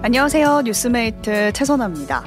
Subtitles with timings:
[0.00, 0.62] 안녕하세요.
[0.64, 2.24] 뉴스메이트 최선아입니다.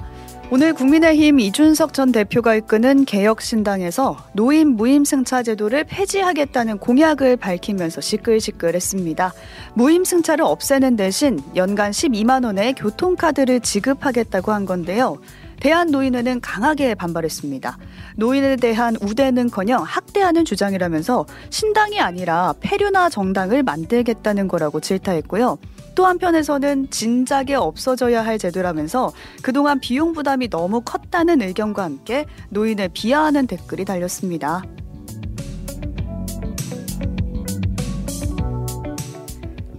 [0.52, 9.34] 오늘 국민의힘 이준석 전 대표가 이끄는 개혁신당에서 노인 무임승차 제도를 폐지하겠다는 공약을 밝히면서 시끌시끌했습니다.
[9.76, 15.19] 무임승차를 없애는 대신 연간 12만 원의 교통카드를 지급하겠다고 한 건데요.
[15.62, 17.77] 대한노인회는 강하게 반발했습니다.
[18.17, 25.59] 노인에 대한 우대는커녕 학대하는 주장이라면서 신당이 아니라 패륜아 정당을 만들겠다는 거라고 질타했고요.
[25.93, 29.11] 또 한편에서는 진작에 없어져야 할 제도라면서
[29.43, 34.63] 그동안 비용 부담이 너무 컸다는 의견과 함께 노인을 비하하는 댓글이 달렸습니다.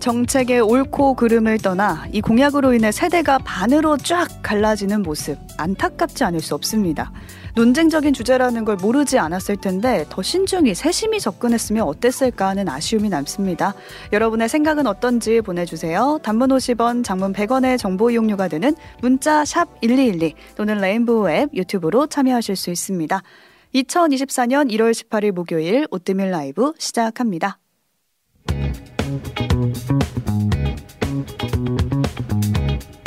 [0.02, 6.56] 정책의 옳고 그름을 떠나 이 공약으로 인해 세대가 반으로 쫙 갈라지는 모습 안타깝지 않을 수
[6.56, 7.12] 없습니다.
[7.55, 13.74] 논쟁적인 주제라는 걸 모르지 않았을 텐데 더 신중히 세심히 접근했으면 어땠을까 하는 아쉬움이 남습니다.
[14.12, 16.19] 여러분의 생각은 어떤지 보내주세요.
[16.24, 22.71] 단문 50원, 장문 100원의 정보 이용료가 되는 문자 샵1212 또는 레인보우 앱 유튜브로 참여하실 수
[22.71, 23.23] 있습니다.
[23.73, 27.60] 2024년 1월 18일 목요일 오뜨밀 라이브 시작합니다.
[29.13, 29.93] Thank
[32.87, 33.01] you.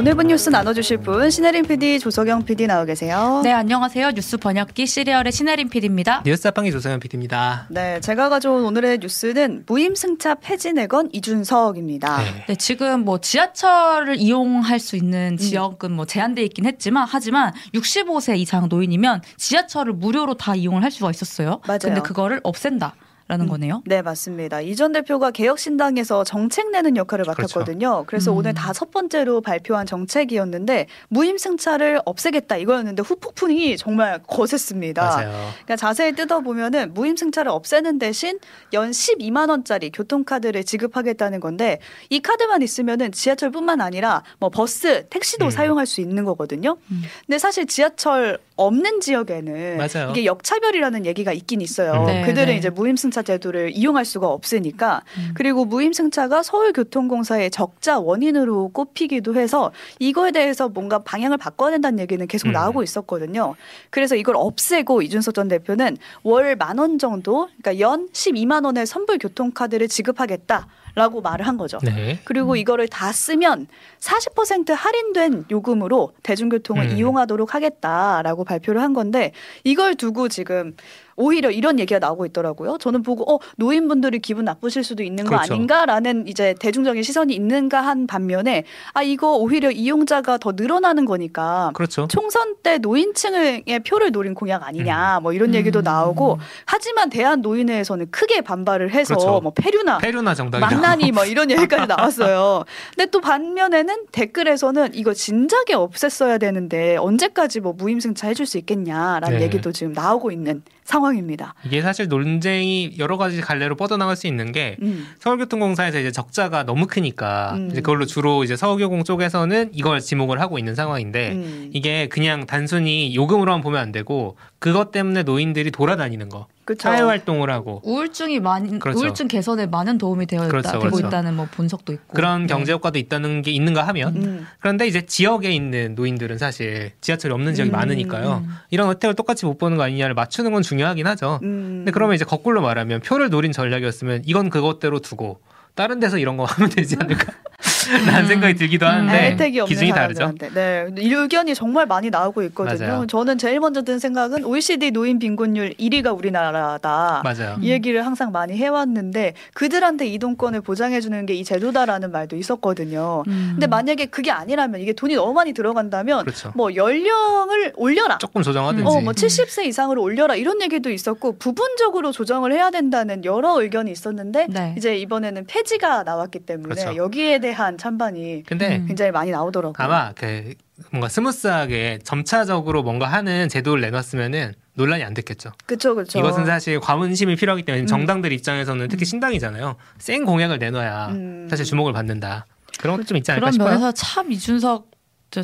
[0.00, 3.42] 오늘 본 뉴스 나눠주실 분 신혜림 PD, 조석영 PD 나와 계세요.
[3.44, 4.12] 네, 안녕하세요.
[4.12, 6.22] 뉴스 번역기 시리얼의 신혜림 PD입니다.
[6.24, 7.66] 뉴스아빵기 조석영 PD입니다.
[7.68, 12.16] 네, 제가 가져온 오늘의 뉴스는 무임승차 폐지 내건 이준석입니다.
[12.16, 12.44] 네.
[12.48, 15.36] 네, 지금 뭐 지하철을 이용할 수 있는 음.
[15.36, 21.10] 지역은 뭐 제한돼 있긴 했지만 하지만 65세 이상 노인이면 지하철을 무료로 다 이용을 할 수가
[21.10, 21.60] 있었어요.
[21.66, 21.78] 맞아요.
[21.82, 22.94] 근데 그거를 없앤다.
[23.30, 23.48] 라는 음.
[23.50, 23.82] 거네요.
[23.86, 24.60] 네, 맞습니다.
[24.60, 27.60] 이 전 대표가 개혁신당에서 정책 내는 역할을 그렇죠.
[27.60, 27.88] 맡았거든요.
[27.90, 28.04] 그렇죠.
[28.06, 28.38] 그래서 음.
[28.38, 35.02] 오늘 다섯 번째로 발표한 정책이었는데 무임승차를 없애겠다 이거였는데 후폭풍이 정말 거셌습니다.
[35.02, 35.30] 맞아요.
[35.52, 38.38] 그러니까 자세히 뜯어보면은 무임승차를 없애는 대신
[38.72, 45.50] 연 12만 원짜리 교통카드를 지급하겠다는 건데 이 카드만 있으면은 지하철뿐만 아니라 뭐 버스, 택시도 음.
[45.50, 46.76] 사용할 수 있는 거거든요.
[46.90, 47.02] 음.
[47.26, 50.10] 근데 사실 지하철 없는 지역에는 맞아요.
[50.10, 52.04] 이게 역차별이라는 얘기가 있긴 있어요.
[52.04, 52.56] 네, 그들은 네.
[52.56, 55.30] 이제 무임승차 제도를 이용할 수가 없으니까 음.
[55.34, 62.48] 그리고 무임승차가 서울교통공사의 적자 원인으로 꼽히기도 해서 이거에 대해서 뭔가 방향을 바꿔야 된다는 얘기는 계속
[62.48, 62.52] 음.
[62.52, 63.54] 나오고 있었거든요.
[63.88, 69.18] 그래서 이걸 없애고 이준석 전 대표는 월 만 원 정도, 그러니까 연 12만 원의 선불
[69.18, 70.66] 교통카드를 지급하겠다.
[70.96, 71.78] 라고 말을 한 거죠.
[71.84, 72.18] 네.
[72.24, 72.56] 그리고 음.
[72.56, 73.68] 이거를 다 쓰면
[74.00, 76.96] 40% 할인된 요금으로 대중교통을 음.
[76.96, 79.32] 이용하도록 하겠다라고 발표를 한 건데
[79.64, 80.74] 이걸 두고 지금
[81.20, 82.78] 오히려 이런 얘기가 나오고 있더라고요.
[82.78, 85.54] 저는 보고 어 노인분들이 기분 나쁘실 수도 있는 거 그렇죠.
[85.54, 88.64] 아닌가라는 이제 대중적인 시선이 있는가 한 반면에
[88.94, 92.08] 아 이거 오히려 이용자가 더 늘어나는 거니까 그렇죠.
[92.08, 95.22] 총선 때 노인층의 표를 노린 공약 아니냐 음.
[95.22, 95.84] 뭐 이런 얘기도 음.
[95.84, 99.40] 나오고 하지만 대한 노인회에서는 크게 반발을 해서 그렇죠.
[99.40, 102.64] 뭐 폐류나 폐류나 정당 만나니 뭐 이런 얘기까지 나왔어요.
[102.96, 109.44] 근데 또 반면에는 댓글에서는 이거 진작에 없앴어야 되는데 언제까지 뭐 무임승차 해줄 수 있겠냐라는 네.
[109.44, 111.54] 얘기도 지금 나오고 있는 상황 입니다.
[111.64, 115.06] 이게 사실 논쟁이 여러 가지 갈래로 뻗어나갈 수 있는 게 음.
[115.18, 117.68] 서울교통공사에서 이제 적자가 너무 크니까 음.
[117.70, 121.70] 이제 그걸로 주로 이제 서울교공 쪽에서는 이걸 지목을 하고 있는 상황인데 음.
[121.72, 126.46] 이게 그냥 단순히 요금으로만 보면 안 되고 그것 때문에 노인들이 돌아다니는 거.
[126.66, 126.82] 그쵸.
[126.82, 129.00] 사회 활동을 하고 우울증이 많이 그렇죠.
[129.00, 131.08] 우울증 개선에 많은 도움이 되어 있다, 그렇죠, 되고 그렇죠.
[131.08, 132.46] 있다는 뭐 분석도 있고 그런 네.
[132.46, 134.46] 경제 효과도 있다는 게 있는가 하면 음.
[134.60, 137.72] 그런데 이제 지역에 있는 노인들은 사실 지하철이 없는 지역이 음.
[137.72, 138.54] 많으니까요 음.
[138.70, 141.40] 이런 혜택을 똑같이 못 보는 거 아니냐를 맞추는 건 중요하긴 하죠.
[141.42, 141.78] 음.
[141.78, 145.40] 근데 그러면 이제 거꾸로 말하면 표를 노린 전략이었으면 이건 그것대로 두고
[145.74, 147.32] 다른 데서 이런 거 하면 되지 않을까?
[148.06, 148.90] 라는 생각이 들기도 음.
[148.92, 150.32] 하는데 네, 혜택이 없는 기준이 다르죠.
[150.54, 152.86] 네, 의견이 정말 많이 나오고 있거든요.
[152.88, 153.06] 맞아요.
[153.06, 157.22] 저는 제일 먼저 든 생각은 OECD 노인 빈곤율 1위가 우리나라다.
[157.24, 157.56] 맞아요.
[157.60, 163.22] 이 얘기를 항상 많이 해왔는데 그들한테 이동권을 보장해주는 게 이 제도다라는 말도 있었거든요.
[163.26, 163.50] 음.
[163.52, 166.52] 근데 만약에 그게 아니라면 이게 돈이 너무 많이 들어간다면 그렇죠.
[166.54, 168.18] 뭐 연령을 올려라.
[168.18, 168.84] 조금 조정하든지.
[168.86, 174.46] 어, 뭐 70세 이상으로 올려라 이런 얘기도 있었고 부분적으로 조정을 해야 된다는 여러 의견이 있었는데
[174.50, 174.74] 네.
[174.76, 176.96] 이제 이번에는 폐지가 나왔기 때문에 그렇죠.
[176.96, 178.86] 여기에 대한 찬반이 근데 음.
[178.86, 179.74] 굉장히 많이 나오더라고요.
[179.84, 180.54] 아마 그
[180.90, 185.52] 뭔가 스무스하게 점차적으로 뭔가 하는 제도를 내놨으면은 논란이 안 됐겠죠.
[185.66, 186.18] 그렇죠, 그렇죠.
[186.18, 187.86] 이것은 사실 관심이 필요하기 때문에 음.
[187.86, 189.04] 정당들 입장에서는 특히 음.
[189.04, 189.76] 신당이잖아요.
[189.98, 191.46] 센 공약을 내놔야 음.
[191.50, 192.46] 사실 주목을 받는다.
[192.80, 193.68] 그런 것 좀 있지 않을까 그런 싶어요.
[193.68, 194.86] 면에서 참 이준석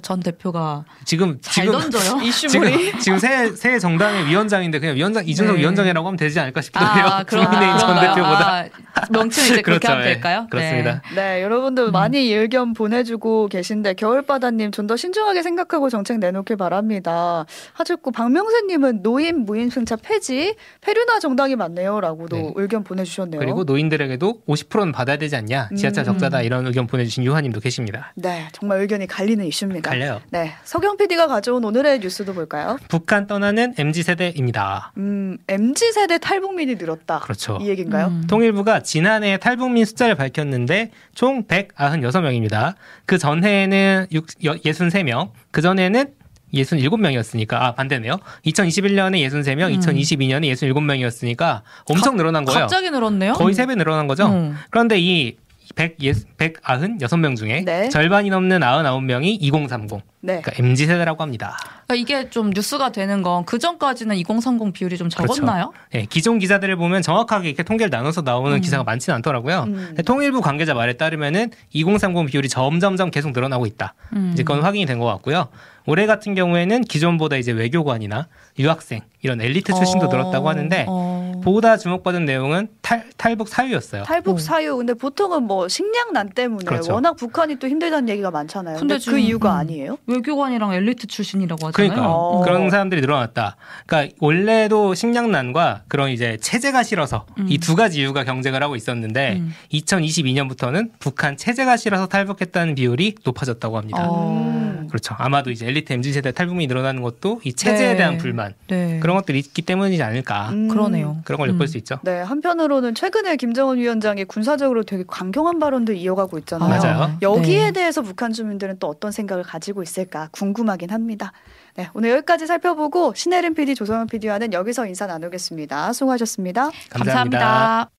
[0.03, 2.19] 전 대표가 지금 잘 지금 던져요.
[2.33, 5.63] 지금 지금 새, 새 정당의 위원장인데 그냥 위원장 이준석 네.
[5.63, 7.05] 위원장이라고 하면 되지 않을까 싶기도 해요.
[7.07, 8.65] 아, 국민의힘 전 대표보다.
[8.95, 9.93] 아, 명칭을 이제 그렇게 그렇죠.
[9.93, 10.13] 하면 예.
[10.15, 10.47] 될까요?
[10.51, 11.03] 그렇습니다.
[11.15, 11.93] 네, 여러분들 음.
[11.93, 17.45] 많이 의견 보내주고 계신데 겨울바다님 좀 더 신중하게 생각하고 정책 내놓길 바랍니다.
[17.73, 22.53] 하셨고 박명세님은 노인 무임 승차 폐지 폐륜화 정당이 맞네요라고도 네.
[22.55, 23.41] 의견 보내주셨네요.
[23.41, 26.13] 그리고 노인들에게도 50%는 받아야 되지 않냐 지하철 음.
[26.13, 28.13] 적자다 이런 의견 보내주신 유하님도 계십니다.
[28.15, 29.76] 네, 정말 의견이 갈리는 이슈입니다.
[29.83, 30.21] 갈려요.
[30.31, 32.79] 네, 서경 PD가 가져온 오늘의 뉴스도 볼까요?
[32.89, 34.93] 북한 떠나는 mz 세대입니다.
[34.97, 37.21] 음, MZ 세대 탈북민이 늘었다.
[37.21, 37.59] 그렇죠.
[37.61, 38.07] 이 얘기인가요?
[38.09, 38.25] 음.
[38.29, 42.75] 통일부가 지난해 탈북민 숫자를 밝혔는데 총 196명입니다.
[43.07, 46.15] 그 전해에는 63명, 그 전에는
[46.55, 48.19] 67명이었으니까 아 반대네요.
[48.47, 49.81] 2021년에 63명, 음.
[49.81, 52.61] 2022년에 67명이었으니까 엄청 늘어난 거예요.
[52.61, 53.35] 갑자기 늘었네요.
[53.35, 54.27] 거의 3배 늘어난 거죠.
[54.27, 54.57] 음.
[54.71, 57.89] 그런데 이 100, 196명 중에 네.
[57.89, 60.01] 절반이 넘는 99명이 2030.
[60.21, 60.41] 네.
[60.41, 61.57] 그러니까 MZ 세대라고 합니다.
[61.87, 65.35] 그러니까 이게 좀 뉴스가 되는 건 그 전까지는 2030 비율이 좀 그렇죠.
[65.35, 65.73] 적었나요?
[65.93, 68.61] 네, 기존 기사들을 보면 정확하게 이렇게 통계를 나눠서 나오는 음.
[68.61, 69.65] 기사가 많지는 않더라고요.
[69.69, 69.95] 음.
[70.05, 73.95] 통일부 관계자 말에 따르면은 2030 비율이 점점점 계속 늘어나고 있다.
[74.15, 74.31] 음.
[74.33, 75.49] 이제 그건 확인이 된 것 같고요.
[75.87, 78.27] 올해 같은 경우에는 기존보다 이제 외교관이나
[78.59, 81.16] 유학생 이런 엘리트 출신도 어, 늘었다고 하는데 어.
[81.47, 84.03] 보다 주목받은 내용은 탈, 탈북 사유였어요.
[84.03, 84.39] 탈북 오.
[84.39, 86.93] 사유 근데 보통은 뭐 식량난 때문에 그렇죠.
[86.93, 88.79] 워낙 북한이 또 힘들다는 얘기가 많잖아요.
[88.79, 89.59] 근데, 근데 그 이유가 음.
[89.59, 89.97] 아니에요?
[90.09, 91.73] 외교관이랑 엘리트 출신이라고 하잖아요.
[91.73, 92.41] 그러니까 어.
[92.43, 93.55] 그런 사람들이 늘어났다.
[93.87, 97.47] 그러니까 원래도 식량난과 그런 이제 체제가 싫어서 음.
[97.49, 99.55] 이두 가지 이유가 경쟁을 하고 있었는데 음.
[99.73, 104.05] 2022년부터는 북한 체제가 싫어서 탈북했다는 비율이 높아졌다고 합니다.
[104.09, 104.76] 어.
[104.89, 105.15] 그렇죠.
[105.19, 107.97] 아마도 이제 엘리트 MZ 세대 탈북민이 늘어나는 것도 이 체제에 네.
[107.97, 108.99] 대한 불만 네.
[109.01, 110.69] 그런 것들이 있기 때문이지 않을까 음.
[110.69, 111.19] 그러네요.
[111.25, 111.67] 그런 걸 엿볼 음.
[111.67, 111.99] 수 있죠.
[112.03, 116.69] 네, 한편으로는 최근에 김정은 위원장이 군사적으로 되게 강경한 발언도 이어가고 있잖아요.
[116.69, 117.19] 맞아요.
[117.23, 117.73] 여기에 네.
[117.73, 121.33] 대해서 북한 주민들은 또 어떤 생각을 가지고 있을까 궁금하긴 합니다.
[121.77, 125.93] 네, 오늘 여기까지 살펴보고 신혜림 PD, 조성현 PD와는 여기서 인사 나누겠습니다.
[125.93, 126.71] 수고하셨습니다.
[126.91, 127.39] 감사합니다.
[127.39, 127.91] 감사합니다.